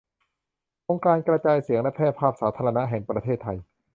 [0.89, 3.57] องค์การกระจายเสียงและแพร่ภาพสาธารณะแห่งประเทศไทย